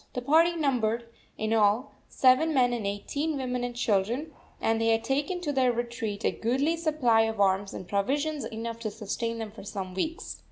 The 0.13 0.21
party 0.23 0.55
numbered, 0.55 1.05
in 1.37 1.53
all, 1.53 1.91
seven 2.09 2.55
men 2.55 2.73
and 2.73 2.87
eighteen 2.87 3.37
women 3.37 3.63
and 3.63 3.75
children, 3.75 4.33
and 4.59 4.81
they 4.81 4.87
had 4.87 5.03
taken 5.03 5.41
to 5.41 5.53
their 5.53 5.71
retreat 5.71 6.25
a 6.25 6.31
goodly 6.31 6.75
supply 6.75 7.21
of 7.25 7.39
arms 7.39 7.71
and 7.71 7.87
provisions 7.87 8.43
enough 8.45 8.79
to 8.79 8.89
sustain 8.89 9.37
them 9.37 9.51
for 9.51 9.63
some 9.63 9.93
weeks. 9.93 10.39